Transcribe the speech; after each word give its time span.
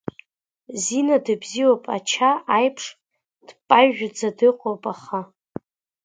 Зина 0.83 1.17
дыбзиоуп, 1.25 1.83
ача 1.95 2.29
аиԥш 2.55 2.85
дпажәӡа 3.47 4.29
дыҟоуп, 4.37 4.83
аха… 4.93 5.19